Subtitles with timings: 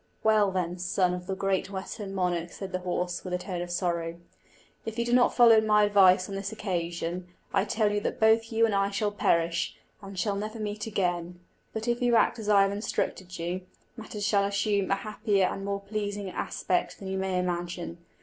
[0.23, 3.69] "Well, then, son of the great western monarch," said the horse, with a tone of
[3.69, 4.19] sorrow,
[4.83, 8.51] "if you do not follow my advice on this occasion, I tell you that both
[8.51, 11.39] you and I shall perish, and shall never meet again;
[11.71, 13.61] but, if you act as I have instructed you,
[13.95, 17.99] matters shall assume a happier and more pleasing aspect than you may imagine.